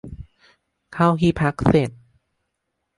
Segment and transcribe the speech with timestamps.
[0.93, 1.91] เข้าที่พักเสร็จ